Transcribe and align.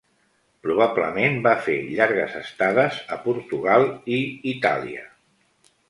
Probablement 0.67 1.37
va 1.49 1.53
fer 1.67 1.77
llargues 1.99 2.35
estades 2.41 2.99
a 3.17 3.21
Portugal 3.29 3.89
i 4.19 4.23
Itàlia. 4.57 5.11